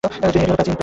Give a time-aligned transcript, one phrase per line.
[0.07, 0.77] এটি হল প্রাচীন প্রাণ যুগ।